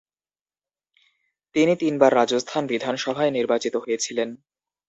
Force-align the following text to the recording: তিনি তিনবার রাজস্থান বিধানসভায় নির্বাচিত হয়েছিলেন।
তিনি 1.55 1.73
তিনবার 1.75 2.11
রাজস্থান 2.15 2.63
বিধানসভায় 2.67 3.31
নির্বাচিত 3.31 3.75
হয়েছিলেন। 3.75 4.29